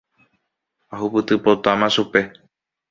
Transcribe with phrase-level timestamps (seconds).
[0.93, 2.21] Ahupytypotáma chupe.